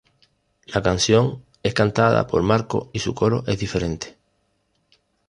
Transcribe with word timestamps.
La 0.65 0.81
canción 0.81 1.45
es 1.61 1.75
cantada 1.75 2.25
por 2.25 2.41
Marco 2.41 2.89
y 2.91 2.97
su 2.97 3.13
coro 3.13 3.43
es 3.45 3.59
diferente. 3.59 4.17